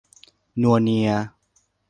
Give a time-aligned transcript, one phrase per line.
[0.61, 1.09] นัวเนีย